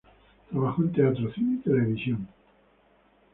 Trabajó 0.49 0.81
en 0.81 0.93
teatro, 0.93 1.31
cine 1.31 1.57
y 1.59 1.61
televisión. 1.61 2.27